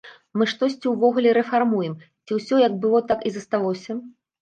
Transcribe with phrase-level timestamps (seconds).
[0.41, 1.93] Мы штосьці ўвогуле рэфармуем,
[2.25, 4.03] ці ўсё як было так і засталося?